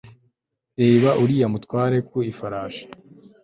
Reba 0.81 1.09
uriya 1.23 1.47
mutware 1.53 1.97
ku 2.09 2.17
ifarashi 2.31 2.83